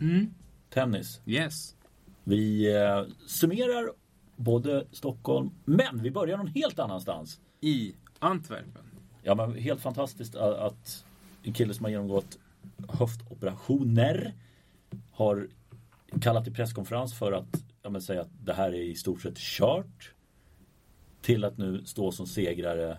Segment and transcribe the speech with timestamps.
[0.00, 0.34] Mm.
[0.70, 1.20] tennis.
[1.26, 1.76] Yes.
[2.24, 3.90] Vi eh, summerar
[4.36, 7.40] både Stockholm, men vi börjar någon helt annanstans.
[7.60, 8.82] I Antwerpen.
[9.22, 11.04] Ja, men helt fantastiskt att, att
[11.42, 12.38] en kille som har genomgått
[12.88, 14.34] höftoperationer
[15.12, 15.48] har
[16.20, 19.38] kallat till presskonferens för att ja, men, säga att det här är i stort sett
[19.38, 20.14] kört.
[21.22, 22.98] Till att nu stå som segrare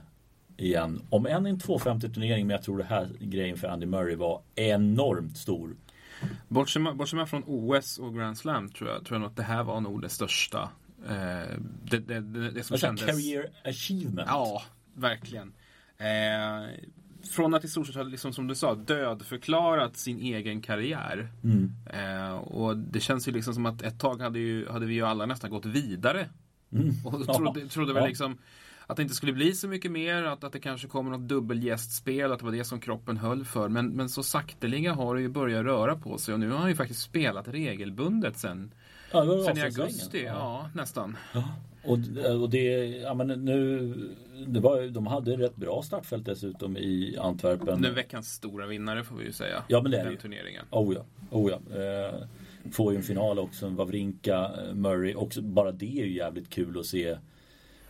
[0.57, 1.01] igen.
[1.09, 4.15] Om än i en 250 turnering, men jag tror det här grejen för Andy Murray
[4.15, 5.75] var enormt stor.
[6.47, 9.43] Bortser man, bortser man från OS och Grand Slam tror jag, tror jag att det
[9.43, 10.69] här var nog det största.
[11.09, 13.05] Eh, det, det, det, det som Alltså, kändes...
[13.05, 14.27] career achievement.
[14.27, 15.53] Ja, verkligen.
[15.97, 16.69] Eh,
[17.31, 21.27] från att i stort sett liksom, som du sa, dödförklarat sin egen karriär.
[21.43, 21.73] Mm.
[21.93, 25.01] Eh, och det känns ju liksom som att ett tag hade, ju, hade vi ju
[25.01, 26.29] alla nästan gått vidare.
[26.71, 26.91] Mm.
[27.05, 28.37] Och trodde, trodde väl liksom
[28.87, 32.31] att det inte skulle bli så mycket mer, att, att det kanske kommer något dubbelgästspel,
[32.31, 33.69] att det var det som kroppen höll för.
[33.69, 36.69] Men, men så sakteliga har det ju börjat röra på sig och nu har han
[36.69, 38.71] ju faktiskt spelat regelbundet sen,
[39.11, 40.23] Ja, sen i augusti.
[40.23, 41.17] Ja, nästan.
[41.83, 41.97] Och,
[42.41, 43.93] och det, ja men nu,
[44.47, 47.81] det var, de hade rätt bra startfält dessutom i Antwerpen.
[47.81, 49.63] Den veckans stora vinnare får vi ju säga.
[49.67, 50.19] Ja, men det är den ju.
[50.19, 50.65] turneringen.
[50.69, 51.79] Oh ja, oh ja.
[51.81, 52.13] Eh,
[52.71, 55.15] får ju en final också, Wawrinka, eh, Murray.
[55.15, 57.17] Också, bara det är ju jävligt kul att se.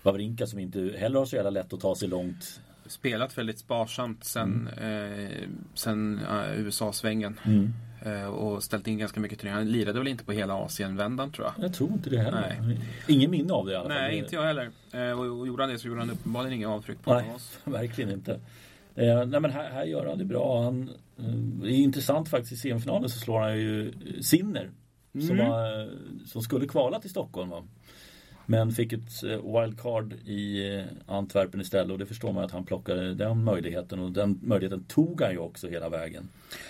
[0.05, 2.61] Wawrinka som inte heller har så jävla lätt att ta sig långt.
[2.85, 5.23] Spelat väldigt sparsamt sen, Mm.
[5.31, 7.39] eh, sen eh, USA-svängen.
[8.05, 9.59] Eh, och ställt in ganska mycket turneringar.
[9.63, 11.65] Han lirade väl inte på hela Asienvändan tror jag.
[11.65, 12.57] Jag tror inte det heller.
[12.61, 12.79] Nej.
[13.07, 13.97] Ingen minne av det i alla fall.
[13.97, 14.69] Nej, inte jag heller.
[14.91, 17.59] Eh, och, och gjorde han det så gjorde han uppenbarligen inga avtryck på Nej, oss.
[17.63, 18.31] verkligen inte.
[18.95, 20.63] Eh, nej men här, här gör han det bra.
[20.63, 20.89] Han,
[21.19, 21.25] eh,
[21.61, 24.69] det är intressant faktiskt i semifinalen så slår han ju Sinner.
[25.11, 25.49] Som, Mm.
[25.49, 25.89] var,
[26.25, 27.49] som skulle kvala till Stockholm.
[27.49, 27.63] Va?
[28.45, 32.65] Men fick ett eh, wildcard i eh, Antwerpen istället och det förstår man att han
[32.65, 36.27] plockade den möjligheten och den möjligheten tog han ju också hela vägen.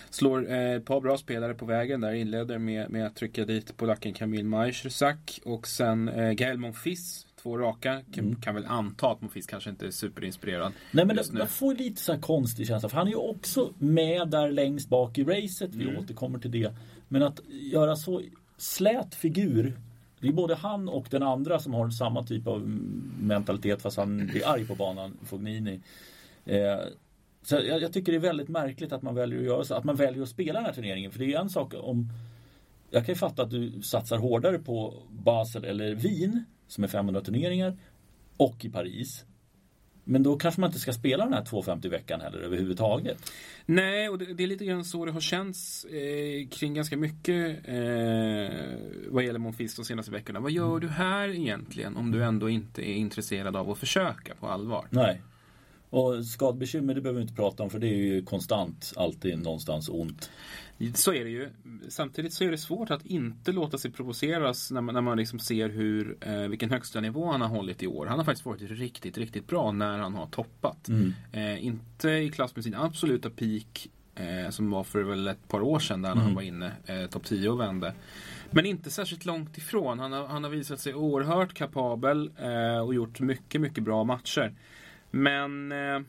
[0.10, 2.14] Slår eh, ett par bra spelare på vägen där.
[2.14, 7.28] Inleder med, med att trycka dit polacken Kamil Majrzak och sen eh, Gael Monfils.
[7.42, 8.02] Två raka.
[8.12, 8.36] Kan, Mm.
[8.42, 10.74] kan väl anta att Monfils kanske inte är superinspirerad.
[10.92, 14.28] Nej men jag får lite så här konstig känsla för han är ju också med
[14.30, 15.76] där längst bak i racet.
[15.76, 15.98] Vi Mm.
[15.98, 16.74] återkommer till det.
[17.08, 18.22] Men att göra så
[18.58, 19.74] slät figur.
[20.20, 22.68] Det är både han och den andra som har samma typ av
[23.20, 25.82] mentalitet fast han blir arg på banan, Fognini.
[26.46, 26.80] Eh,
[27.44, 29.76] så jag, jag tycker det är väldigt märkligt att man väljer att göra så.
[29.76, 31.12] Att man väljer att spela den här turneringen.
[31.12, 32.10] För det är en sak om
[32.90, 37.22] Jag kan ju fatta att du satsar hårdare på Basel eller Wien som är 500
[37.22, 37.78] turneringar
[38.38, 39.26] och i Paris.
[40.08, 43.32] Men då kanske man inte ska spela den här 250 veckan heller överhuvudtaget.
[43.66, 47.68] Nej, och det, det är lite grann så det har känts eh, kring ganska mycket
[47.68, 48.56] eh,
[49.08, 50.40] vad gäller Monfils de senaste veckorna.
[50.40, 54.48] Vad gör du här egentligen om du ändå inte är intresserad av att försöka på
[54.48, 54.88] allvar?
[54.90, 55.22] Nej.
[55.96, 59.90] Och skadbekymmer det behöver vi inte prata om för det är ju konstant alltid någonstans
[59.90, 60.32] ont.
[60.94, 61.50] Så är det ju.
[61.90, 65.40] Samtidigt så är det svårt att inte låta sig provoceras när man, när man liksom
[65.40, 68.06] ser hur, eh, vilken högsta nivå han har hållit i år.
[68.06, 70.90] Han har faktiskt varit riktigt, riktigt bra när han har toppat.
[71.32, 75.62] Eh, inte i klass med sin absoluta peak eh, som var för väl ett par
[75.62, 77.94] år sedan där han var inne eh, topp 10 och vände.
[78.52, 80.00] Men inte särskilt långt ifrån.
[80.00, 84.54] Han har, han har visat sig oerhört kapabel eh, och gjort mycket, mycket bra matcher.
[85.16, 86.02] Men eh,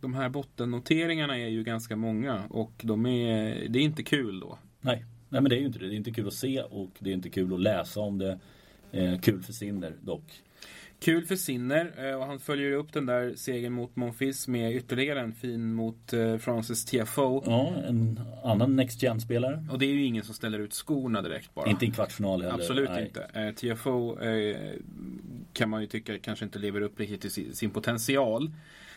[0.00, 4.58] de här bottennoteringarna är ju ganska många och de är, det är inte kul då.
[4.80, 5.04] Nej.
[5.28, 5.86] Nej men det är ju inte det.
[5.86, 8.38] Det är inte kul att se och det är inte kul att läsa om det.
[8.92, 10.42] Eh, kul för Sinner dock.
[11.00, 15.20] Kul för Sinner eh, och han följer upp den där segern mot Monfils med ytterligare
[15.20, 17.42] en fin mot eh, Francis Tiafoe.
[17.46, 19.66] Ja, en annan Next Gen-spelare.
[19.70, 21.70] Och det är ju ingen som ställer ut skorna direkt bara.
[21.70, 22.54] Inte i kvartsfinal heller.
[22.54, 23.04] Absolut Nej.
[23.04, 23.22] inte.
[23.22, 24.18] Eh, TFO
[25.54, 28.50] kan man ju tycka kanske inte lever upp riktigt till sin, potential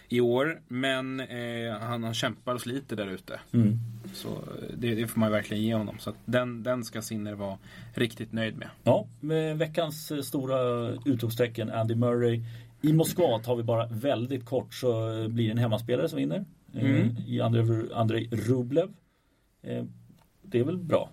[0.09, 0.61] i år.
[0.67, 3.39] Men eh, han, han kämpar och sliter där ute.
[3.53, 3.79] Mm.
[4.13, 5.99] Så eh, det, det får man verkligen ge honom.
[5.99, 7.57] Så den, den ska Sinner vara
[7.93, 8.69] riktigt nöjd med.
[8.83, 12.41] Ja, med veckans eh, stora utropstecken Andy Murray.
[12.81, 16.45] I Moskva tar vi bara väldigt kort så eh, blir det en hemmaspelare som vinner.
[16.73, 17.15] Mm.
[17.27, 18.93] I Andrei, Andrei Rublev.
[20.41, 21.09] Det är väl bra.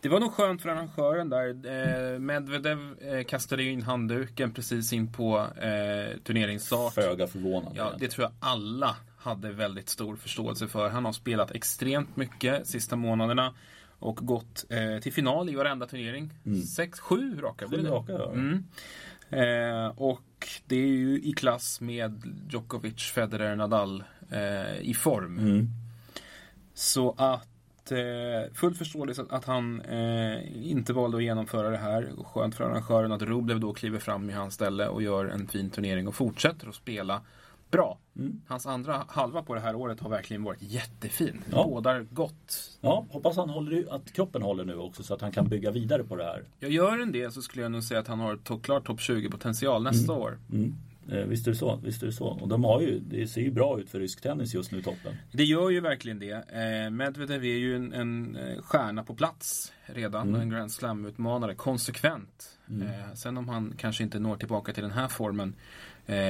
[0.00, 1.48] Det var nog skönt för arrangören där.
[1.48, 6.94] Eh, Medvedev eh, kastade ju in handduken precis in på eh, turneringsstart.
[6.94, 7.78] Föga förvånande.
[7.78, 10.88] Ja, det tror jag alla hade väldigt stor förståelse för.
[10.88, 13.54] Han har spelat extremt mycket sista månaderna
[13.98, 16.30] och gått eh, till final i varenda turnering.
[16.76, 17.68] Sex, sju raka.
[17.68, 17.90] Blir det?
[17.90, 18.32] raka, ja.
[18.32, 18.64] Mm.
[19.30, 25.38] Eh, och det är ju i klass med Djokovic, Federer, Nadal eh, i form.
[25.38, 25.68] Mm.
[26.74, 27.49] Så att
[27.92, 32.12] eh, fullt förståeligt att, att han eh, inte valde att genomföra det här.
[32.24, 35.70] Skönt för arrangören att Rublev då kliver fram i hans ställe och gör en fin
[35.70, 37.20] turnering och fortsätter att spela
[37.70, 37.98] bra.
[38.16, 38.40] Mm.
[38.46, 41.44] Hans andra halva på det här året har verkligen varit jättefin.
[41.50, 41.64] Ja.
[41.64, 42.78] Bådar gott.
[42.80, 46.04] Ja, hoppas han håller, att kroppen håller nu också så att han kan bygga vidare
[46.04, 46.44] på det här.
[46.58, 49.30] Jag gör en det så skulle jag nog säga att han har klart topp 20
[49.30, 50.24] potential nästa mm.
[50.24, 50.38] år.
[50.52, 50.74] Mm.
[51.10, 51.76] Eh, visst är det så.
[51.76, 52.26] Visst är det så.
[52.26, 54.82] Och de har ju, det ser ju bra ut för rysk tennis just nu i
[54.82, 55.16] toppen.
[55.32, 56.32] Det gör ju verkligen det.
[56.32, 60.28] Eh, Medvedev är ju en, en eh, stjärna på plats redan.
[60.28, 60.40] Mm.
[60.40, 61.54] En Grand Slam-utmanare.
[61.54, 62.58] Konsekvent.
[62.68, 62.88] Mm.
[63.14, 65.54] Sen om han kanske inte når tillbaka till den här formen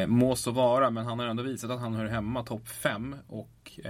[0.06, 0.90] må så vara.
[0.90, 3.16] Men han har ändå visat att han hör hemma topp 5.
[3.26, 3.80] Och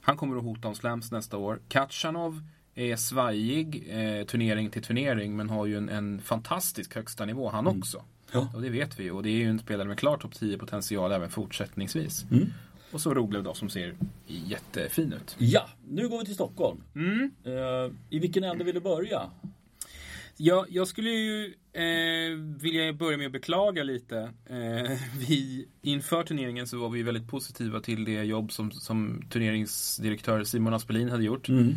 [0.00, 1.60] han kommer att hota om slams nästa år.
[1.68, 2.42] Katjanov
[2.74, 7.66] är svajig eh, turnering till turnering men har ju en, en fantastisk högsta nivå han
[7.66, 7.78] mm.
[7.78, 8.02] också.
[8.32, 8.48] Ja.
[8.54, 11.12] Och det vet vi och det är ju en spelare med klar topp 10 potential
[11.12, 12.26] även fortsättningsvis.
[12.30, 12.46] Mm.
[12.90, 13.94] Och så Roblev då som ser
[14.26, 15.36] jättefin ut.
[15.38, 16.82] Ja, nu går vi till Stockholm.
[16.94, 17.30] Mm.
[17.46, 19.30] Uh, I vilken ände vill du börja?
[20.38, 24.18] Ja, jag skulle ju eh, vilja börja med att beklaga lite.
[24.46, 24.98] Eh,
[25.28, 30.74] vi, inför turneringen så var vi väldigt positiva till det jobb som, som turneringsdirektör Simon
[30.74, 31.48] Aspelin hade gjort.
[31.48, 31.74] Mm.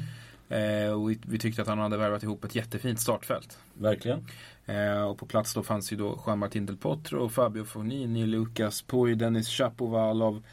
[0.49, 3.59] Eh, och vi, vi, tyckte att han hade värvat ihop ett jättefint startfält.
[3.73, 4.27] Verkligen.
[4.69, 9.15] Eh, och på plats då fanns ju då Jean-Martin Del Potro, Fabio Fognini, Lukas Poi,
[9.15, 10.43] Dennis Chapovalov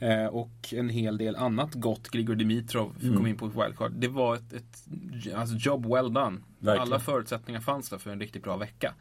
[0.00, 2.08] eh, och en hel del annat gott.
[2.08, 3.16] Grigor Dimitrov mm.
[3.16, 3.92] kom in på ett wildcard.
[3.92, 4.86] Det var ett, ett
[5.34, 6.40] alltså job well done.
[6.58, 6.80] Verkligen.
[6.82, 8.94] Alla förutsättningar fanns där för en riktigt bra vecka.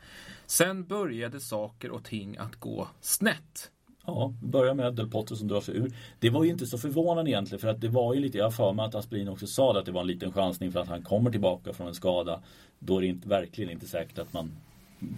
[0.46, 3.72] Sen började saker och ting att gå snett.
[4.08, 5.92] Ja, börja med Del Potro som drar sig ur.
[6.20, 8.52] Det var ju inte så förvånande egentligen för att det var ju lite, jag har
[8.52, 11.02] för mig att Aspelin också sa att det var en liten chansning för att han
[11.02, 12.42] kommer tillbaka från en skada.
[12.80, 14.52] Då är det inte, verkligen inte säkert att man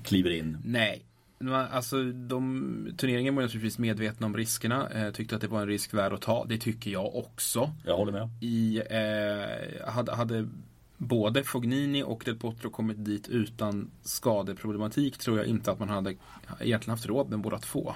[0.04, 0.58] kliver in.
[0.66, 1.04] Nej.
[1.72, 4.90] Alltså, de, turneringen var naturligtvis medvetna om riskerna.
[4.90, 6.46] Eh, tyckte att det var en risk värd att ta.
[6.46, 7.72] Det tycker jag också.
[7.86, 8.30] Jag håller med.
[8.42, 10.48] I, eh, hade, hade
[10.98, 16.16] både Fognini och Del Potro kommit dit utan skadeproblematik tror jag inte att man hade
[16.60, 17.94] egentligen haft råd med båda två.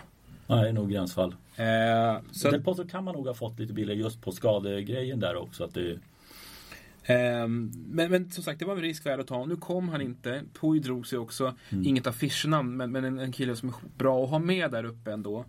[0.56, 1.36] Nej, nog gränsfall.
[1.56, 5.36] Eh, så Del Potro kan man nog ha fått lite billigare just på skadegrejen där
[5.36, 5.64] också.
[5.64, 5.92] Att det...
[7.04, 9.46] Eh, men, men som sagt, det var en risk värd att ta.
[9.46, 10.44] Nu kom han inte.
[10.60, 11.56] Pui drog sig också.
[11.70, 11.88] Mm.
[11.88, 15.12] Inget affischnamn, men, men en, en, kille som är bra att ha med där uppe
[15.12, 15.46] ändå.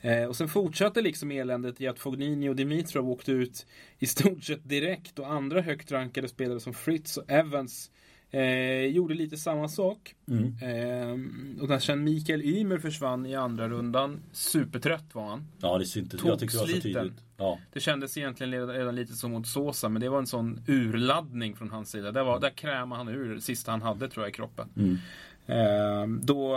[0.00, 3.66] Eh, och sen fortsatte liksom eländet i att Fognini och Dimitrov åkte ut
[3.98, 7.90] i stort sett direkt och andra högt rankade spelare som Fritz och Evans
[8.34, 10.14] Eh, gjorde lite samma sak.
[10.28, 10.44] Mm.
[10.44, 14.22] Eh, och där sen Mikael Ymer försvann i andra rundan.
[14.32, 15.44] Supertrött var han.
[15.60, 16.24] Ja, det syntes.
[16.24, 17.22] Jag tycker det var så tydligt.
[17.36, 17.58] Ja.
[17.72, 21.56] Det kändes egentligen redan, redan lite som mot Sosa, men det var en sån urladdning
[21.56, 22.12] från hans sida.
[22.12, 24.68] Där, var, där krämade han ur det sista han hade tror jag i kroppen.
[24.76, 24.98] Mm.
[25.46, 26.56] Eh, då,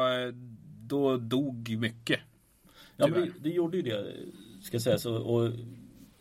[0.88, 2.20] då dog mycket.
[2.98, 4.06] Ja, det, det, gjorde ju det,
[4.62, 5.02] ska sägas.
[5.02, 5.52] Så, och,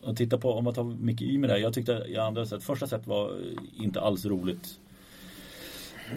[0.00, 1.56] och titta på, om man tar Micke Ymer där.
[1.56, 3.40] Jag tyckte i andra set, första set var
[3.76, 4.80] inte alls roligt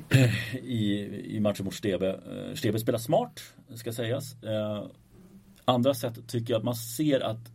[0.64, 1.06] i,
[1.36, 2.10] i matchen mot Stebe.
[2.10, 4.44] Eh, Stebe spelar smart, ska sägas.
[4.44, 4.86] Eh,
[5.66, 7.52] andra sätt tycker jag att man ser att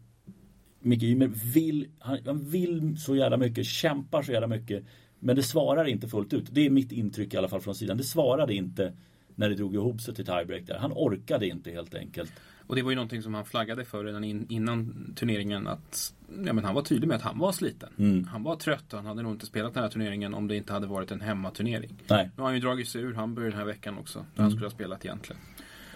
[0.81, 4.85] Micke Ymer vill, han, han, vill så jävla mycket, kämpar så jävla mycket.
[5.19, 6.45] Men det svarar inte fullt ut.
[6.51, 7.97] Det är mitt intryck i alla fall från sidan.
[7.97, 8.93] Det svarade inte
[9.35, 10.79] när det drog ihop sig till tiebreak där.
[10.79, 12.33] Han orkade inte helt enkelt.
[12.73, 15.67] Och det var ju någonting som han flaggade för redan in, innan turneringen.
[15.67, 16.15] Att
[16.47, 17.89] ja, men Han var tydlig med att han var sliten.
[17.99, 18.25] Mm.
[18.25, 20.73] Han var trött och han hade nog inte spelat den här turneringen om det inte
[20.73, 21.95] hade varit en hemmaturnering.
[22.07, 22.31] Nej.
[22.37, 24.19] Nu har han ju dragit sig ur Hamburg den här veckan också.
[24.19, 24.43] Där mm.
[24.43, 25.43] han skulle ha spelat egentligen.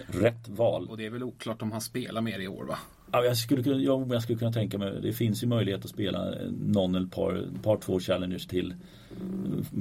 [0.06, 0.88] Rätt val.
[0.90, 2.78] Och det är väl oklart om han spelar mer i år va?
[3.12, 5.90] Ja, jag, skulle kunna, jag, jag skulle kunna tänka mig, det finns ju möjlighet att
[5.90, 8.74] spela någon eller par, par två challengers till.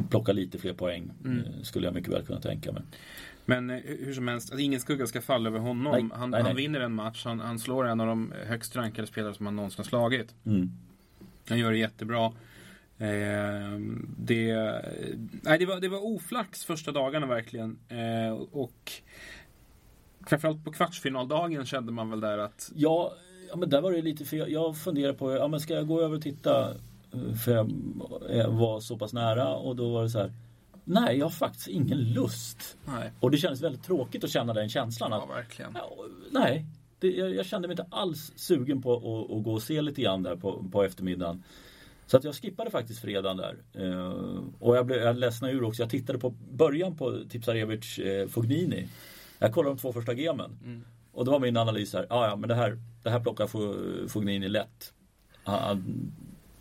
[0.09, 1.11] Plocka lite fler poäng.
[1.25, 1.37] Mm.
[1.37, 2.81] Eh, skulle jag mycket väl kunna tänka mig.
[3.45, 5.91] Men eh, hur som helst, att ingen skugga ska falla över honom.
[5.91, 9.07] Nej, han, nej, han vinner en match, han, han, slår en av de högst rankade
[9.07, 10.35] spelare som han någonsin har slagit.
[10.45, 10.71] Mm.
[11.49, 12.25] Han gör det jättebra.
[12.97, 13.79] Eh,
[14.17, 14.53] det,
[15.41, 17.77] nej, det, var, det var oflax första dagarna verkligen.
[17.89, 18.91] Eh, och
[20.27, 22.71] framförallt på kvartsfinaldagen kände man väl där att...
[22.75, 23.13] Ja,
[23.49, 24.51] ja men där var det lite fel.
[24.51, 26.73] Jag funderade på, ja men ska jag gå över och titta?
[27.43, 30.31] För jag var så pass nära och då var det så här
[30.85, 32.77] Nej, jag har faktiskt ingen lust.
[32.85, 33.11] Nej.
[33.19, 35.13] Och det kändes väldigt tråkigt att känna den känslan.
[35.13, 35.77] Att, ja, verkligen.
[36.31, 36.65] nej,
[36.99, 40.01] det, jag, jag, kände mig inte alls sugen på att, att, gå och se lite
[40.01, 41.43] grann där på, på eftermiddagen.
[42.07, 43.55] Så att jag skippade faktiskt fredagen där.
[43.79, 45.81] Uh, och jag, blev, jag ledsnade ur också.
[45.81, 48.87] Jag tittade på början på Tipsarevic eh, Fognini.
[49.39, 50.57] Jag kollade de två första gemen.
[50.63, 50.83] Mm.
[51.11, 52.07] Och då var min analys här.
[52.09, 53.47] Ah, ja, men det här, det här plockar
[54.07, 54.93] Fognini lätt.
[55.43, 56.11] Han,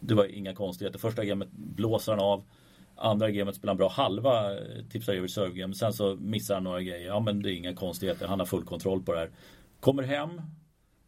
[0.00, 0.98] det var inga konstigheter.
[0.98, 2.44] Första gemet blåser han av.
[2.96, 5.74] Andra gamet spelar han bra halva eh, tipsar över servegame.
[5.74, 7.06] Sen så missar han några grejer.
[7.06, 8.26] Ja men det är inga konstigheter.
[8.26, 9.30] Han har full kontroll på det här.
[9.80, 10.40] Kommer hem.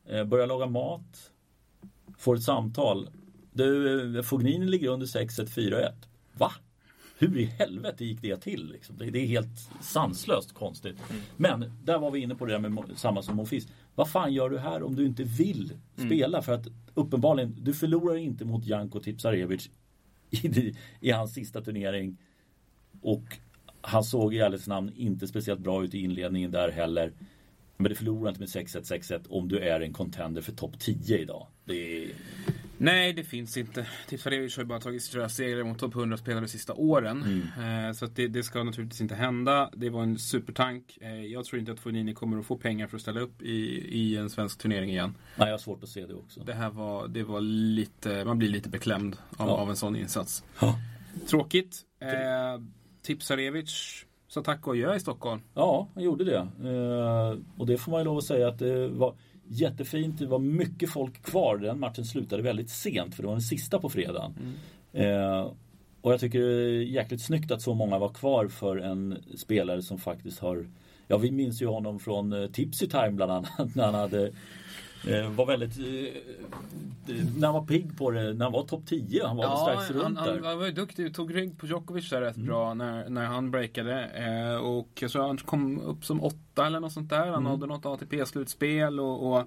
[0.09, 1.33] Eh, börjar laga mat.
[2.19, 3.09] Får ett samtal.
[3.53, 5.93] Du, eh, Fognini ligger under 6-1, 4-1.
[6.33, 6.53] Va?
[7.19, 8.73] hur i helvete gick det till?
[8.73, 8.97] Liksom?
[8.99, 10.97] Det, är helt sanslöst konstigt.
[11.11, 11.23] Mm.
[11.37, 13.69] Men där var vi inne på det där med samma som Monfils.
[13.95, 16.09] Vad fan gör du här om du inte vill mm.
[16.09, 16.43] spela?
[16.43, 19.71] För att uppenbarligen, du förlorar inte mot Janko Tipsarevic
[20.45, 22.17] i, i hans sista turnering.
[23.01, 23.39] Och
[23.81, 27.13] han såg i ärlighetens namn inte speciellt bra ut i inledningen där heller.
[27.77, 31.19] Men det förlorar inte med 6-1, 6-1 om du är en contender för topp 10
[31.19, 31.47] idag.
[31.65, 32.11] Det är...
[32.79, 33.87] Nej, det finns inte.
[34.09, 37.23] Tipsarevic har ju bara tagit stora segrar mot topp 100-spelare de sista åren.
[37.57, 37.87] Mm.
[37.89, 39.71] Eh, så det, det, ska naturligtvis inte hända.
[39.77, 40.99] Det var en supertank.
[41.01, 43.57] Eh, jag tror inte att Fognini kommer att få pengar för att ställa upp i,
[43.99, 45.15] i en svensk turnering igen.
[45.37, 46.41] Nej, jag har svårt att se det också.
[46.41, 49.55] Det här var, det var lite, man blir lite beklämd av, ja.
[49.55, 50.45] av en sån insats.
[50.61, 50.79] Ja.
[51.29, 51.83] Tråkigt.
[52.01, 52.63] Eh,
[53.03, 55.41] Tipsarevic sa tack och adjö i Stockholm.
[55.55, 56.39] Ja, han gjorde det.
[56.39, 59.15] Eh, och det får man ju lov att säga att det var
[59.49, 60.19] jättefint.
[60.19, 61.59] Det var mycket folk kvar.
[61.59, 64.35] Den matchen slutade väldigt sent för det var den sista på fredagen.
[64.93, 65.21] Mm.
[65.21, 65.53] Eh,
[66.01, 69.83] och jag tycker det är jäkligt snyggt att så många var kvar för en spelare
[69.83, 70.67] som faktiskt har
[71.09, 74.33] Ja vi minns ju honom från eh, Tipsy Time bland annat när han hade
[75.37, 75.79] var väldigt...
[75.79, 79.27] Eh, när han var pigg på det, när han var topp 10.
[79.27, 80.43] Han var ja, strax runt han, där.
[80.43, 82.49] Han var duktig, tog rygg på Djokovic där rätt mm.
[82.49, 84.05] bra när, när han breakade.
[84.05, 87.27] Eh, och jag tror han kom upp som åtta eller något sånt där.
[87.27, 87.43] Han mm.
[87.43, 89.47] nådde något ATP-slutspel och, och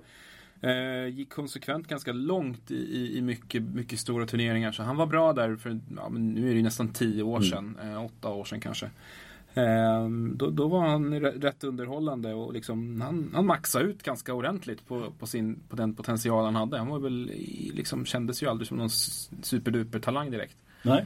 [0.69, 4.71] eh, gick konsekvent ganska långt i, i, mycket, mycket stora turneringar.
[4.71, 7.49] Så han var bra där för, ja, men nu är det nästan tio år mm.
[7.49, 7.77] sedan.
[7.83, 8.89] Eh, åtta år sedan kanske.
[9.53, 14.87] Ehm, då, då, var han rätt underhållande och liksom, han, han maxade ut ganska ordentligt
[14.87, 16.77] på, på, sin, på den potential han hade.
[16.77, 17.31] Han var väl,
[17.73, 18.89] liksom, kändes ju aldrig som någon
[19.41, 20.57] superduper talang direkt.
[20.81, 21.05] Nej.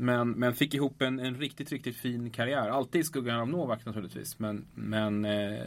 [0.00, 2.68] Men, men fick ihop en, en riktigt, riktigt fin karriär.
[2.68, 4.38] Alltid i skuggan av Novak naturligtvis.
[4.38, 5.58] Men, men eh,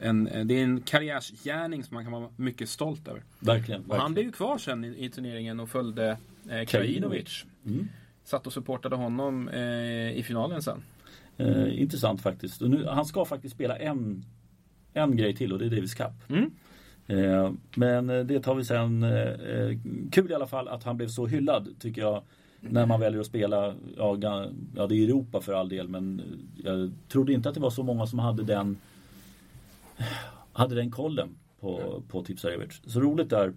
[0.00, 3.22] en, det är en karriärsgärning som man kan vara mycket stolt över.
[3.38, 3.80] Verkligen.
[3.80, 4.00] verkligen.
[4.00, 6.18] han blev ju kvar sen i, i turneringen och följde
[6.50, 7.44] eh, Krajinovic.
[7.66, 7.88] Mm.
[8.24, 10.82] Satt och supportade honom eh, i finalen sen.
[11.40, 12.60] Eh, intressant faktiskt.
[12.60, 14.24] Nu, han ska faktiskt spela en,
[14.92, 16.12] en grej till och det är Davis Cup.
[16.28, 16.50] Mm.
[17.06, 19.02] Eh, men eh, det tar vi sen.
[19.02, 19.78] Eh, eh,
[20.12, 22.22] kul i alla fall att han blev så hyllad tycker jag.
[22.62, 24.18] När man väljer att spela, ja,
[24.76, 26.22] ja det är Europa för all del men
[26.56, 28.76] jag trodde inte att det var så många som hade den
[30.52, 31.28] hade den kollen
[31.60, 32.80] på, på Tipsarevic.
[32.86, 33.52] Så roligt där.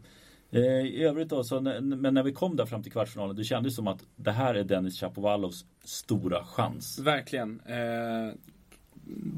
[0.54, 3.76] Eh, I övrigt då, så, men när vi kom där fram till kvartsfinalen, det kändes
[3.76, 7.00] som att det här är Dennis Chapovalovs stora chans.
[7.00, 7.60] Verkligen.
[7.60, 8.34] Eh,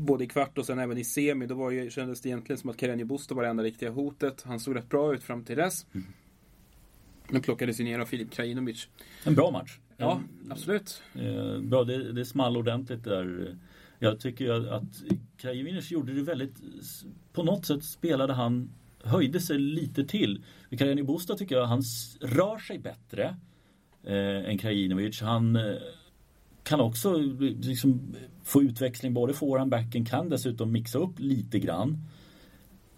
[0.06, 2.70] både i kvart och sen även i semi, då var ju, kändes det egentligen som
[2.70, 4.44] att Carreño Busto var det enda riktiga hotet.
[4.46, 5.86] Han såg rätt bra ut fram till dess.
[5.94, 6.06] Mm.
[7.30, 8.88] Men plockades ju ner av Filip Krajinovic.
[9.24, 9.80] En bra match.
[9.98, 11.02] Ja, absolut.
[11.14, 13.58] Eh, bra, det, det small ordentligt där.
[14.00, 15.04] Jag tycker att
[15.38, 16.56] Krajinovic gjorde det väldigt...
[17.34, 18.70] På något sätt spelade han
[19.06, 20.44] höjde sig lite till.
[20.78, 21.84] Karjani Busta tycker jag, han
[22.22, 23.36] rör sig bättre
[24.04, 25.22] eh, än Krajinovic.
[25.22, 25.76] Han eh,
[26.64, 27.22] kan också eh,
[27.62, 31.98] liksom, få utväxling både forehand backen, kan dessutom mixa upp lite grann.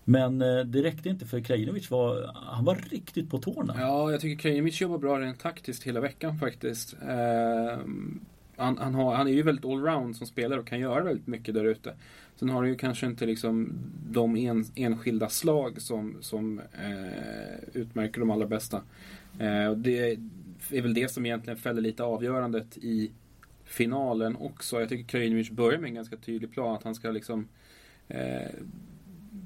[0.04, 3.76] Men eh, det räckte inte för Krajinovic var, han var riktigt på tårna.
[3.80, 6.94] Ja, jag tycker Krajinovic jobbar bra rent taktiskt hela veckan faktiskt.
[6.94, 7.80] Eh,
[8.58, 11.54] han, han, har, han är ju väldigt allround som spelare och kan göra väldigt mycket
[11.54, 11.94] där ute.
[12.36, 13.74] Sen har han ju kanske inte liksom
[14.10, 18.78] de en, enskilda slag som, som eh, utmärker de allra bästa.
[19.40, 20.18] Eh, det
[20.72, 23.12] är väl det som egentligen fäller lite avgörandet i
[23.66, 24.80] finalen också.
[24.80, 27.48] Jag tycker Krajinovic börjar med en ganska tydlig plan att han ska liksom
[28.08, 28.52] eh,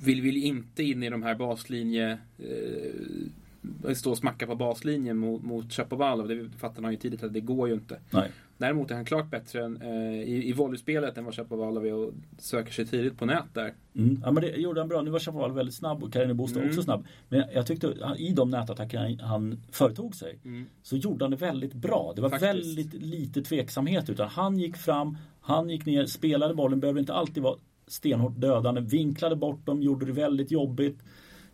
[0.03, 5.43] vill, vill inte in i de här baslinje eh, stå och smacka på baslinjen mot,
[5.43, 6.27] mot Chapovalov.
[6.27, 7.99] Det fattar han ju tidigt att det går ju inte.
[8.09, 8.31] Nej.
[8.61, 12.13] Däremot är han klart bättre än, eh, i, i volleyspelet än vad Chapovalov är och
[12.37, 13.73] söker sig tidigt på nät där.
[13.95, 14.21] Mm.
[14.23, 15.01] Ja men det gjorde han bra.
[15.01, 16.69] Nu var Chapovalov väldigt snabb och Karin Bostad mm.
[16.69, 17.05] också snabb.
[17.29, 17.87] Men jag tyckte
[18.17, 20.65] i de nätattacker han företog sig mm.
[20.83, 22.13] så gjorde han det väldigt bra.
[22.15, 22.49] Det var Faktiskt.
[22.49, 27.43] väldigt lite tveksamhet utan han gick fram, han gick ner, spelade bollen, behöver inte alltid
[27.43, 27.55] vara
[27.87, 30.99] stenhårt dödande, vinklade bort dem, gjorde det väldigt jobbigt.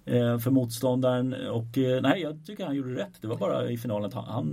[0.07, 1.33] Eh, för motståndaren.
[1.33, 3.21] Och eh, nej, jag tycker han gjorde rätt.
[3.21, 4.47] Det var bara i finalen att han, han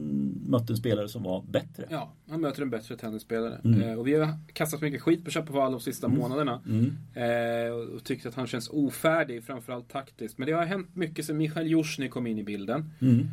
[0.47, 1.87] mötte en spelare som var bättre.
[1.91, 3.61] Ja, han möter en bättre tennisspelare.
[3.65, 3.83] Mm.
[3.83, 6.19] Eh, och vi har kastat mycket skit på Chapovalov de sista mm.
[6.19, 6.63] månaderna.
[6.67, 7.95] Mm.
[7.95, 10.39] Och tyckt att han känns ofärdig, framförallt taktiskt.
[10.39, 12.91] Men det har hänt mycket sen Michail Jusjny kom in i bilden.
[13.01, 13.29] Mm.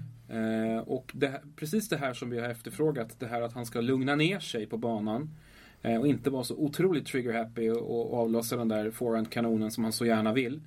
[0.79, 4.15] Och det, precis det här som vi har efterfrågat, det här att han ska lugna
[4.15, 5.29] ner sig på banan.
[5.99, 10.05] Och inte vara så otroligt trigger-happy och, och avlossa den där forehand-kanonen som han så
[10.05, 10.59] gärna vill.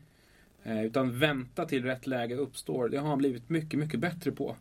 [0.64, 2.88] Eh, utan vänta till rätt läge uppstår.
[2.88, 4.56] Det har han blivit mycket, mycket bättre på.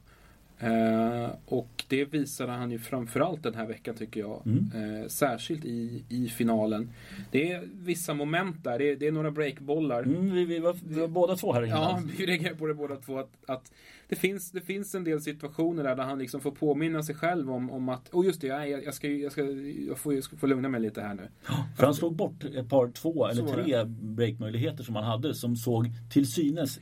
[0.60, 4.42] Eh, och det visade han ju framförallt den här veckan tycker jag.
[4.46, 5.02] Mm.
[5.02, 6.90] Eh, särskilt i, i finalen.
[7.32, 8.80] Det är vissa moment där.
[8.80, 10.04] Det är, det är några breakbollar.
[10.04, 11.80] Mm, vi, vi, var, vi var båda två här innan.
[11.80, 13.20] Ja, vi reagerar på det båda två.
[13.20, 13.72] Att, att
[14.08, 17.52] det, finns, det finns en del situationer där, där han liksom får påminna sig själv
[17.52, 19.42] om, om att oh just det, jag, jag, ska, jag, ska,
[19.88, 21.28] jag, får, jag ska få lugna mig lite här nu.
[21.78, 25.90] För han slog bort ett par, två eller tre breakmöjligheter som han hade som såg
[26.14, 26.80] till synes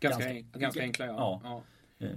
[0.00, 1.12] Ganska, Ganska- ganska enkla ja.
[1.18, 1.40] Ja.
[1.44, 1.62] ja.
[2.02, 2.08] Eh,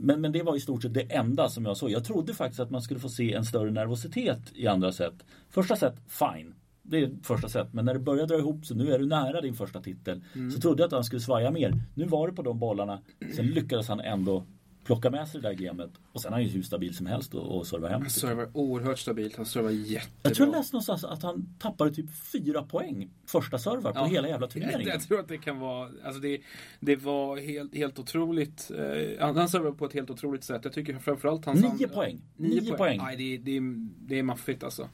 [0.00, 1.90] Men, men det var i stort sett det enda som jag såg.
[1.90, 5.14] Jag trodde faktiskt att man skulle få se en större nervositet i andra set.
[5.48, 6.54] Första set, fine.
[6.82, 7.72] Det är första set.
[7.72, 10.22] Men när det börjar dra ihop sig, nu är du nära din första titel.
[10.54, 11.80] Så trodde jag att han skulle svaja mer.
[11.94, 12.98] Nu var det på de bollarna.
[13.36, 14.44] Sen lyckades han ändå
[14.88, 15.90] plocka med sig det där gamet.
[16.12, 18.00] Och sen är han ju hur stabil som helst och, och serva hem.
[18.00, 19.36] Han servar oerhört stabilt.
[19.36, 20.00] Han servar jättebra.
[20.22, 24.04] Jag tror jag läste någonstans att han tappade typ fyra poäng första servar på Ja.
[24.04, 24.88] hela jävla jag, turneringen.
[24.88, 26.40] jag tror att det kan vara, alltså det,
[26.80, 28.70] det var helt, helt otroligt.
[28.70, 30.60] Eh, han, han servar på ett helt otroligt sätt.
[30.64, 31.60] Jag tycker framförallt hans...
[31.60, 32.20] Nio andra- poäng.
[32.36, 32.76] Nio, poäng.
[32.76, 32.98] poäng.
[33.02, 33.76] Nej, det, är- det,
[34.06, 34.88] det är maffigt alltså.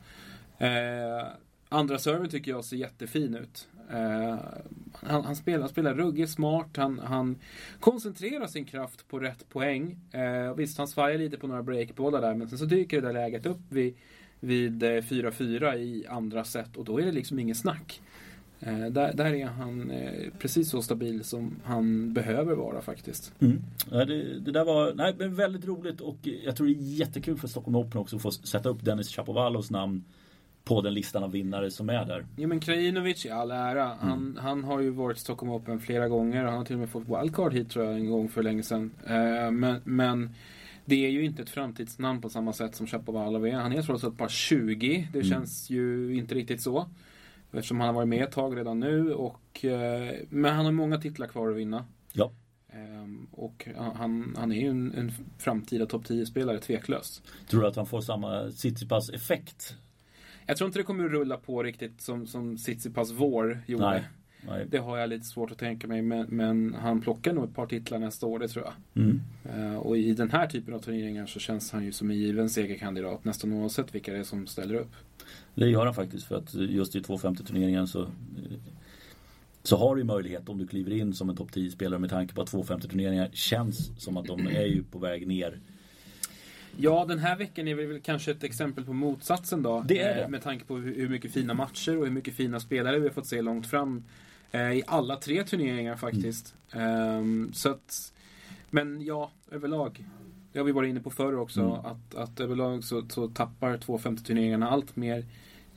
[0.59, 1.27] Eh,
[1.69, 3.69] andra serven tycker jag ser jättefin ut.
[3.91, 4.39] Eh,
[4.93, 6.77] han, han, spelar, han spelar ruggigt smart.
[6.77, 7.37] Han, han
[7.81, 9.99] koncentrerar sin kraft på rätt poäng.
[10.13, 13.13] Eh, visst, han svajar lite på några breakbollar där, men sen så dyker det där
[13.13, 13.95] läget upp vid,
[14.41, 18.01] vid eh, 4-4 i andra set och då är det liksom inget snack.
[18.61, 23.33] Eh, där, där är han eh, precis så stabil som han behöver vara faktiskt.
[23.41, 23.63] Mm.
[23.91, 27.39] Ja, det, det där var nej, men väldigt roligt och jag tror det är jättekul
[27.39, 30.05] för Stockholm Open också att få sätta upp Dennis Chapovalos namn
[30.65, 32.27] på den listan av vinnare som är där.
[32.37, 33.85] Ja men Krajinovic i all ära.
[33.85, 33.99] Mm.
[33.99, 36.45] Han, han har ju varit Stockholm Open flera gånger.
[36.45, 38.91] Han har till och med fått wildcard hit tror jag en gång för länge sedan.
[39.07, 40.31] Eh, men, men
[40.85, 43.53] det är ju inte ett framtidsnamn på samma sätt som Chapovalov är.
[43.53, 45.09] Han är trots allt bara 20.
[45.13, 45.31] Det Mm.
[45.31, 46.89] känns ju inte riktigt så.
[47.53, 49.15] Eftersom han har varit med ett tag redan nu.
[49.15, 51.85] Och, eh, men han har många titlar kvar att vinna.
[52.13, 52.33] Ja.
[52.73, 57.23] Ehm, och han, han är ju en, en framtida topp 10-spelare, tveklöst.
[57.49, 59.77] Tror du att han får samma Tsitsipas effekt?
[60.47, 63.85] Jag tror inte det kommer att rulla på riktigt som, som Tsitsipas vår gjorde.
[63.85, 64.05] Nej.
[64.49, 64.67] Nej.
[64.71, 67.67] Det har jag lite svårt att tänka mig, men, men han plockar nog ett par
[67.67, 69.03] titlar nästa år, det tror jag.
[69.05, 69.21] Mm.
[69.45, 72.51] Eh, och i den här typen av turneringar så känns han ju som en given
[72.51, 74.93] segerkandidat nästan oavsett vilka det är som ställer upp.
[75.55, 78.09] Det gör han faktiskt för att just i 250 turneringen så
[79.63, 82.35] så har du ju möjlighet om du kliver in som en topp 10-spelare med tanke
[82.35, 85.61] på att 250 turneringar känns som att de är ju på väg ner.
[86.77, 89.85] Ja, den här veckan är väl kanske ett exempel på motsatsen då.
[89.87, 90.29] Det är eh, det.
[90.29, 93.27] Med tanke på hur, mycket fina matcher och hur mycket fina spelare vi har fått
[93.27, 94.05] se långt fram.
[94.53, 96.55] Eh, I alla tre turneringar faktiskt.
[96.73, 98.13] Ehm, så att,
[98.71, 100.05] men ja, överlag.
[100.53, 101.61] Det har vi varit inne på förr också.
[101.61, 101.73] Mm.
[101.73, 105.25] Att, att överlag så, så tappar 250-turneringarna allt mer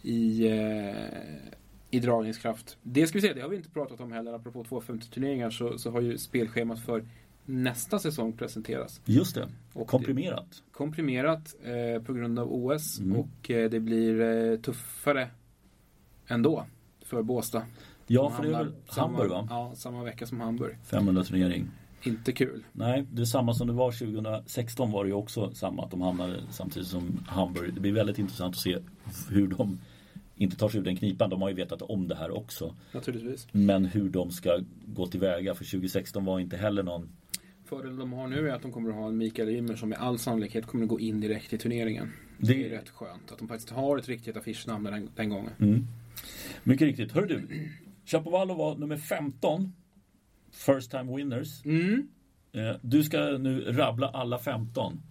[0.02, 1.58] i, eh,
[1.92, 2.78] i dragningskraft.
[2.84, 4.34] Det ska vi se, det har vi inte pratat om heller.
[4.34, 7.06] Apropå 250-turneringar så, så har ju spelschemat för
[7.48, 9.02] nästa säsong presenterats.
[9.06, 10.64] Just det, Och komprimerat.
[10.72, 13.18] komprimerat eh, på grund av OS Mm.
[13.20, 15.30] och eh, det blir eh, tuffare
[16.28, 16.66] ändå
[17.06, 17.64] för Båstad.
[18.08, 19.48] Ja, för det är väl samma- Hamburg va?
[19.50, 20.78] Ja, samma vecka som Hamburg.
[20.84, 21.68] 500 turnering.
[22.04, 22.64] Inte kul.
[22.74, 26.02] Nej, det är samma som det var 2016 var det ju också samma att de
[26.02, 27.74] hamnade samtidigt som Hamburg.
[27.74, 28.78] Det blir väldigt intressant att se
[29.30, 29.80] hur de
[30.36, 31.30] inte tar sig ur den knipan.
[31.30, 32.76] De har ju vetat om det här också.
[32.94, 33.48] Naturligtvis.
[33.52, 37.10] Men hur de ska gå tillväga för 2016 var inte heller någon
[37.70, 39.98] Fördelen de har nu är att de kommer att ha en Mikael Ymer som med
[40.00, 42.14] all sannolikhet kommer att gå in direkt i turneringen.
[42.38, 45.52] Det, Det- är rätt skönt att de faktiskt har ett riktigt affischnamn den, den gången.
[45.60, 45.88] Mm.
[46.64, 47.12] Mycket riktigt.
[47.12, 47.70] Hör du,
[48.06, 49.74] Chapovalov var nummer 15.
[50.52, 51.66] First time winners.
[51.66, 52.08] Mm.
[52.54, 55.02] Eh, Du ska nu rabbla alla 15.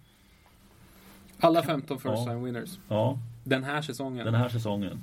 [1.38, 2.24] Alla 15 first Ja.
[2.24, 2.78] time winners.
[2.88, 4.24] Ja, Den här säsongen.
[4.26, 5.02] den här säsongen.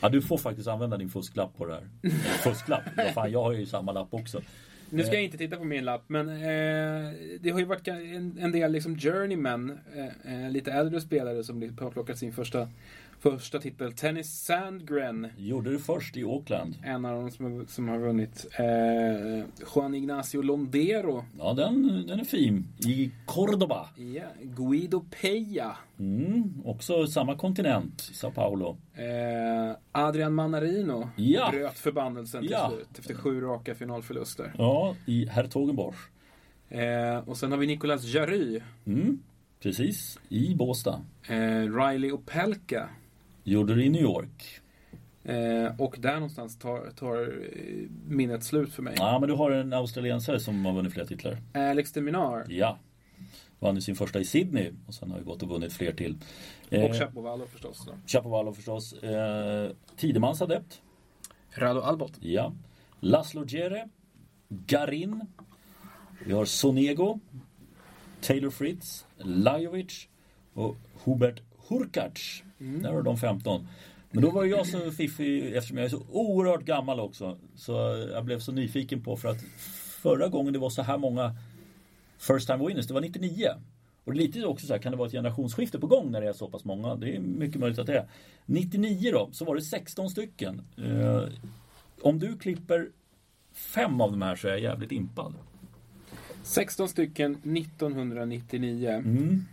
[0.00, 1.88] Ja, du får faktiskt använda din fusklapp på det här.
[2.42, 2.82] Fusklapp?
[2.96, 4.42] Vad fan, jag har ju samma lapp också.
[4.90, 8.38] Nu ska jag inte titta på min lapp, men eh, det har ju varit en,
[8.40, 12.68] en del liksom journeymen, eh, eh, lite äldre spelare som har plockat sin första,
[13.20, 13.92] första titel.
[13.92, 16.74] Tennis Sandgren, Gjorde du först i Auckland.
[16.84, 18.46] en av dem som, som har vunnit.
[18.58, 22.68] Eh, Juan Ignacio Londero, Ja, den, den är fin.
[22.86, 23.88] I Cordoba.
[23.96, 28.76] ja, Guido Peja, Mm, också samma kontinent, Sao Paulo.
[28.94, 31.48] eh, Adrian Manarino Ja.
[31.52, 32.70] bröt förbannelsen till Ja.
[32.74, 34.52] slut efter sju raka finalförluster.
[34.58, 36.10] Ja, i Hertogenbosch.
[36.68, 39.18] Eh, och sen har vi Nicolas Jarry, Mm,
[39.62, 41.00] precis, i Båstad.
[41.28, 42.88] eh, Riley Opelka.
[43.44, 44.60] Gjorde det i New York.
[45.24, 48.94] Eh, och där någonstans tar, tar eh, minnet slut för mig.
[48.96, 51.38] Ja, men du har en australiensare som har vunnit flera titlar.
[51.54, 52.78] Alex de Minar Ja.
[53.58, 56.16] Vann ju sin första i Sydney och sen har ju gått och vunnit fler till.
[56.70, 57.86] Eh, och Chapovalov förstås.
[57.86, 57.92] Då.
[58.06, 58.92] Chapovalov förstås.
[58.92, 60.82] Eh, Tidemans adept.
[61.54, 62.12] Rado Albot.
[62.20, 62.52] Ja.
[63.00, 63.88] Laszlo Djere.
[64.48, 65.26] Garin.
[66.26, 67.18] Vi har Sonego.
[68.20, 70.08] Taylor Fritz, Lajovic
[70.54, 72.42] och Hubert Hurkacz.
[72.60, 72.82] Mm.
[72.82, 73.68] Där var de 15.
[74.10, 77.38] Men då var jag så fiffig eftersom jag är så oerhört gammal också.
[77.54, 77.72] Så
[78.12, 79.42] jag blev så nyfiken på för att
[80.02, 81.36] förra gången det var så här många
[82.20, 83.48] First time winners, det var 99.
[84.04, 86.32] Och lite också så här, kan det vara ett generationsskifte på gång när det är
[86.32, 86.94] så pass många?
[86.94, 88.08] Det är mycket möjligt att det är.
[88.46, 90.62] 99 då, så var det 16 stycken.
[90.76, 91.22] Eh,
[92.02, 92.88] om du klipper
[93.52, 95.34] fem av de här så är jag jävligt impad.
[96.42, 98.88] 16 stycken 1999.
[98.88, 99.44] Mm.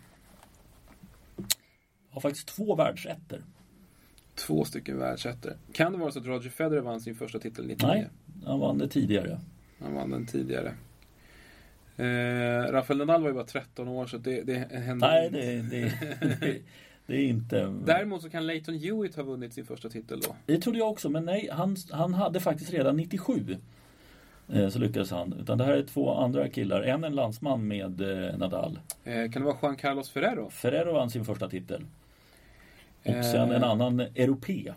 [2.17, 3.43] Har faktiskt två världsettor.
[4.36, 5.53] Två stycken världsettor.
[5.73, 7.93] Kan det vara så att Roger Federer vann sin första titel 99?
[7.93, 8.08] Nej,
[8.45, 9.39] han vann det tidigare.
[9.80, 10.73] Han vann den tidigare.
[11.97, 15.93] Eh, Rafael Nadal var ju bara 13 år så det, det hände Nej, det, det,
[16.39, 16.60] det,
[17.08, 17.73] det är inte...
[17.86, 20.36] Däremot så kan Leighton Hewitt ha vunnit sin första titel då.
[20.45, 23.58] Det trodde jag också, men nej, han, han hade faktiskt redan 97
[24.53, 25.34] eh, så lyckades han.
[25.34, 26.82] Utan det här är två andra killar.
[26.82, 28.80] En en landsman med eh, Nadal.
[29.03, 30.49] Eh, kan det vara Juan Carlos Ferrero?
[30.49, 31.86] Ferrero vann sin första titel.
[33.08, 33.22] Och Eh.
[33.32, 34.74] sen en annan europé.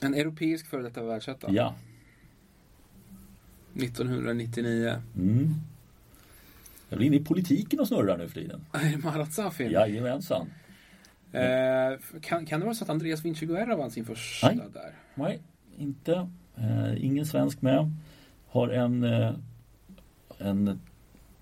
[0.00, 1.52] En europeisk före detta världsetta.
[1.52, 1.74] Ja.
[3.74, 4.94] 1999.
[5.16, 5.54] Mm.
[6.88, 8.64] Jag blir inne i politiken och snurrar nu för tiden.
[8.72, 9.70] Är Marat Safin?
[9.70, 10.50] Jajamensan.
[11.32, 11.40] Eh,
[12.20, 14.60] kan, kan det vara så att Andreas Vinciguerra vann sin första Nej.
[14.72, 14.92] där?
[15.14, 15.40] Nej,
[15.78, 16.28] inte.
[16.56, 17.92] Eh, ingen svensk med.
[18.48, 19.34] Har en, eh,
[20.38, 20.80] en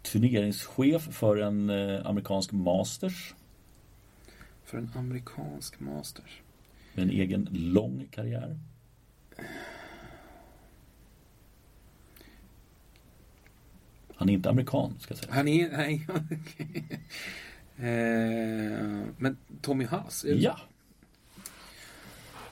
[0.02, 3.34] turneringschef för en eh, amerikansk masters.
[4.70, 6.40] För en amerikansk masters.
[6.94, 8.58] Med en egen lång karriär.
[14.16, 15.32] Han är inte amerikan, ska jag säga.
[15.34, 15.68] Han är...
[15.70, 16.84] Nej, okej.
[17.76, 20.24] eh, men Tommy Haas?
[20.28, 20.60] Ja,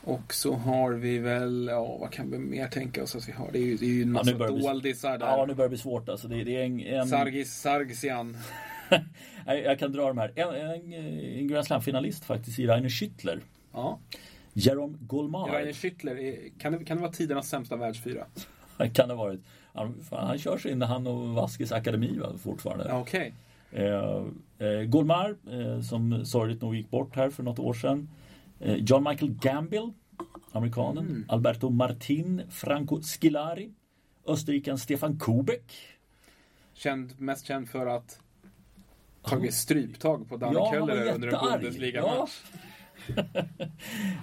[0.05, 3.53] Och så har vi väl, ja vad kan vi mer tänka oss att vi har?
[3.53, 5.27] Det är ju, det är ju en massa bli- doldisar där.
[5.27, 6.29] ja nu börjar det bli svårt alltså.
[6.29, 8.37] Det, det är en, en, Sargis Sargsian.
[9.47, 10.33] Jag kan dra de här.
[10.35, 10.93] En, en,
[11.39, 13.41] en Grand Slam-finalist faktiskt i Rainer Schüttler.
[13.73, 13.99] Ja.
[14.53, 15.49] Jerome Golmar.
[15.49, 18.25] Ryan Schüttler, är- kan det, kan det vara tidernas sämsta världsfyra?
[18.93, 19.41] Kan det ha varit.
[19.75, 22.93] Han, fan, han kör sig in han och Vaskes akademi va, fortfarande.
[22.93, 23.35] Okej.
[23.73, 24.25] Eh,
[24.59, 28.09] eh, Golmar, eh, som sorgligt nog gick bort här för något år sedan.
[28.61, 29.93] Eh, John Michael Gambill,
[30.53, 31.07] amerikanen.
[31.07, 31.25] Mm.
[31.29, 33.71] Alberto Martin, Franco Skilari.
[34.27, 35.73] Österrikaren Stefan Kubek.
[36.75, 38.21] Känd, mest känd för att
[39.29, 41.61] tagit stryptag på Danne Ja, Köllerö under en.
[41.61, 42.43] Bundesliga-match.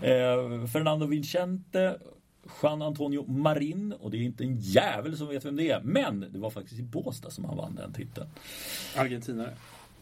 [0.01, 1.99] eh, Fernando Vincente,
[2.61, 5.81] Juan Antonio Marin och det är inte en jävel som vet vem det är.
[5.81, 8.27] Men det var faktiskt i Båstad som han vann den titeln.
[8.95, 9.53] Argentinare.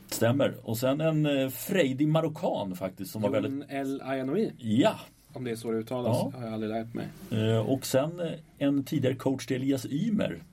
[0.08, 0.56] Stämmer.
[0.64, 3.52] Och sen en eh, frejdig marockan faktiskt som var väldigt...
[3.52, 4.52] Jon El Ayanoui.
[4.58, 5.00] Ja.
[5.34, 6.18] Om det är så det uttalas.
[6.18, 6.32] Ja.
[6.40, 7.08] Har jag aldrig lärt mig.
[7.32, 10.44] Eh, och sen eh, en tidigare coach till Elias Ymer.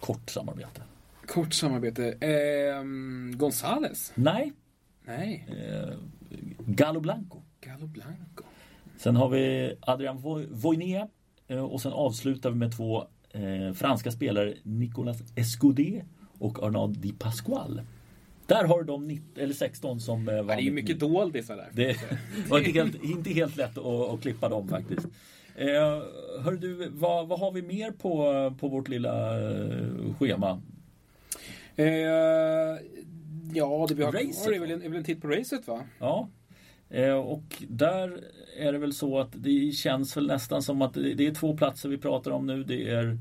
[0.00, 0.82] Kort samarbete.
[1.26, 2.08] Kort samarbete.
[2.20, 2.82] Eh,
[3.36, 4.12] Gonzales?
[4.14, 4.52] Nej.
[5.04, 5.46] Nej.
[5.48, 5.94] Eh,
[6.66, 7.42] Gallo Blanco.
[7.60, 8.44] Gallo Blanco.
[8.98, 11.06] Sen har vi Adrian Vo- Voiné.
[11.48, 14.54] Eh, och sen avslutar vi med två eh, franska spelare.
[14.62, 16.02] Nicolas Escudé
[16.38, 17.84] och Arnaud Di Pasquale.
[18.46, 20.56] Där har du de 19, eller 16 som eh, Ja, vann.
[20.56, 21.68] det är ju mycket doldisar där.
[21.72, 21.96] Det
[22.48, 25.06] var inte helt, inte helt lätt att, att klippa dem faktiskt.
[25.56, 25.66] Eh,
[26.44, 30.62] hör du, vad, vad har vi mer på, på vårt lilla eh, schema?
[31.76, 31.86] Eh,
[33.54, 35.80] ja, det vi har kvar är väl en, är väl en titt på racet va?
[35.98, 36.28] Ja.
[36.90, 38.20] Eh, och där
[38.58, 41.56] är det väl så att det känns väl nästan som att det, det är två
[41.56, 42.64] platser vi pratar om nu.
[42.64, 43.18] Det är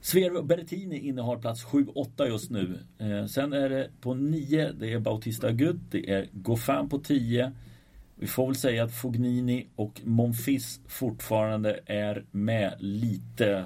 [0.00, 2.78] Sverve och Berrettini innehar plats 7-8 just nu.
[2.98, 7.52] Eh, sen är det på 9, det är Bautista Agut, det är Goffin på 10.
[8.14, 13.64] Vi får väl säga att Fognini och Monfils fortfarande är med lite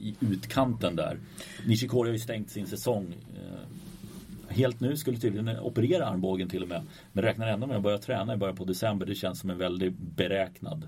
[0.00, 1.18] i utkanten där.
[1.66, 4.96] Nishikori har ju stängt sin säsong eh, helt nu.
[4.96, 6.82] Skulle tydligen operera armbågen till och med.
[7.12, 9.06] Men räknar ändå med att börja träna i början på december.
[9.06, 10.86] Det känns som en väldigt beräknad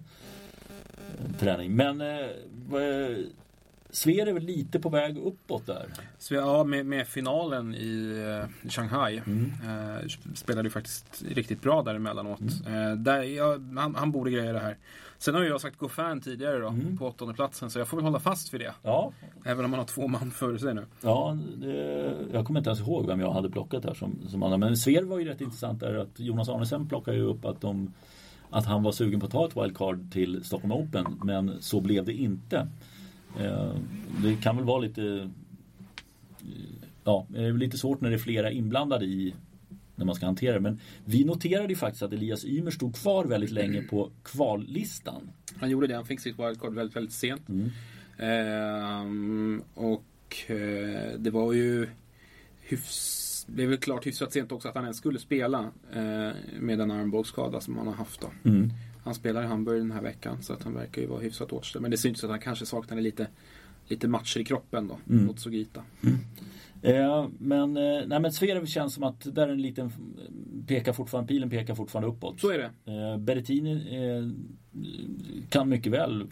[1.19, 1.77] eh, träning.
[1.77, 2.27] Men eh,
[2.69, 3.17] vad-
[3.95, 5.87] Sver är väl lite på väg uppåt där.
[6.31, 8.23] Ja, med, med finalen i
[8.65, 9.53] eh, Shanghai Mm.
[9.65, 12.41] eh, spelade ju faktiskt riktigt bra där emellanåt.
[12.67, 14.77] Eh, där, ja, han, han borde greja det här.
[15.25, 16.97] Sen har jag sagt Goffin tidigare då, Mm.
[16.99, 18.75] på åttonde platsen så jag får väl hålla fast vid det.
[18.83, 19.13] Ja,
[19.45, 20.85] Även om man har två man före sig nu.
[21.01, 24.59] ja det, jag kommer inte ens ihåg vem jag hade plockat där som, som andra.
[24.59, 27.93] Men Sver var ju rätt intressant där att Jonas Arnesen plockade ju upp att, de,
[28.51, 31.21] att han var sugen på att ta ett wildcard till Stockholm Open.
[31.25, 32.69] Men så blev det inte.
[33.41, 33.71] Eh,
[34.23, 35.31] det kan väl vara lite
[37.05, 39.35] Ja, det är väl lite svårt när det är flera inblandade i
[40.03, 40.61] när man ska hantera det.
[40.61, 45.31] Men vi noterade ju faktiskt att Elias Ymer stod kvar väldigt länge på kvallistan.
[45.61, 47.49] Han gjorde det, han fick sitt wildcard väldigt, väldigt sent.
[47.49, 47.71] Mm.
[48.19, 51.89] Ehm, och eh, det var ju
[52.61, 55.59] hyfs, är väl klart hyfsat sent också att han ens skulle spela
[55.93, 58.51] eh, med den armbågsskada som han har haft då.
[58.51, 58.71] Mm.
[59.05, 61.83] Han spelar i Hamburg den här veckan så att han verkar ju vara hyfsat återställd.
[61.83, 63.27] Men det syns att han kanske saknade lite,
[63.89, 65.27] lite matcher i kroppen då Mm.
[65.27, 65.83] mot Sugita.
[66.83, 69.93] Eh, men, eh, nej, men Zverev känns som att där är en liten
[70.67, 72.41] pekar fortfarande, pilen pekar fortfarande uppåt.
[72.41, 72.93] Så är det.
[72.93, 74.29] Eh, Berrettini eh,
[75.49, 76.27] kan mycket väl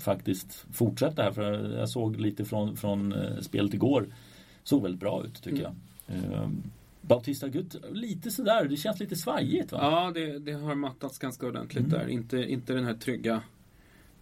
[0.00, 1.32] faktiskt fortsätta här.
[1.32, 4.06] För jag såg lite från, från eh, spelet igår.
[4.62, 5.72] Såg väldigt bra ut tycker Mm.
[6.06, 6.16] jag.
[6.40, 6.48] Eh,
[7.00, 8.64] Bautista Gutt, lite sådär.
[8.64, 9.78] Det känns lite svajigt va?
[9.82, 11.98] Ja, det, det har mattats ganska ordentligt Mm.
[11.98, 12.06] där.
[12.08, 13.42] Inte, inte den här trygga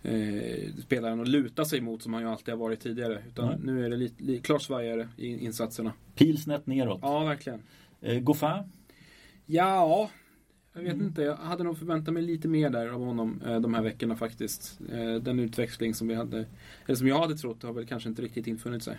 [0.02, 3.22] eh, spelaren att luta sig mot som han ju alltid har varit tidigare.
[3.28, 3.58] Utan Nej.
[3.62, 5.92] nu är det lite, lite klart svajigare i insatserna.
[6.14, 6.98] Pil snett neråt.
[7.02, 7.62] Ja, verkligen.
[8.00, 8.48] Eh, Goffin?
[9.46, 10.10] Ja,
[10.74, 11.06] jag vet Mm.
[11.06, 11.22] inte.
[11.22, 14.80] Jag hade nog förväntat mig lite mer där av honom eh, de här veckorna faktiskt.
[14.92, 16.44] Eh, den utväxling som vi hade,
[16.86, 18.96] eller som jag hade trott, har väl kanske inte riktigt infunnit sig.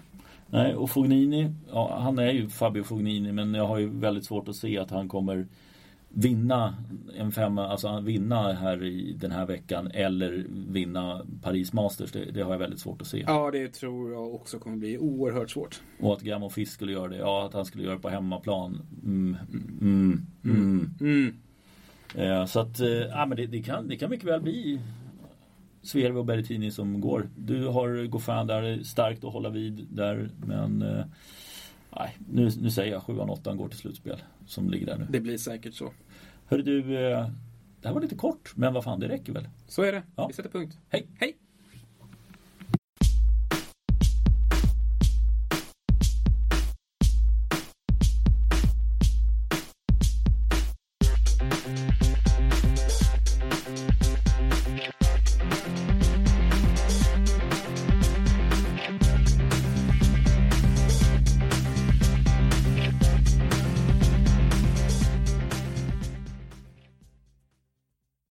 [0.47, 4.47] Nej, och Fognini, ja, han är ju Fabio Fognini men jag har ju väldigt svårt
[4.47, 5.47] att se att han kommer
[6.13, 6.75] vinna
[7.17, 12.11] en femma, alltså vinna här i den här veckan eller vinna Paris Masters.
[12.11, 13.23] Det, det har jag väldigt svårt att se.
[13.27, 15.81] Ja, det tror jag också kommer bli oerhört svårt.
[15.99, 18.81] Och att Graham Fisk skulle göra det, ja att han skulle göra det på hemmaplan.
[19.03, 20.93] Mm, mm, mm.
[20.99, 21.33] Mm.
[22.15, 24.79] Eh, så att, eh, ja men det, det, kan, det kan mycket väl bli
[25.81, 27.29] Zverev och Berrettini som går.
[27.35, 31.05] Du har Goffin där, starkt att hålla vid där men eh,
[31.95, 35.07] Nej, nu, nu säger jag 7 8 går till slutspel som ligger där nu.
[35.09, 35.91] Det blir säkert så.
[36.45, 37.29] Hörru du, eh,
[37.81, 39.49] det här var lite kort men vad fan det räcker väl?
[39.67, 40.03] Så är det.
[40.15, 40.27] Ja.
[40.27, 40.77] Vi sätter punkt.
[40.89, 41.07] Hej!
[41.19, 41.37] Hej!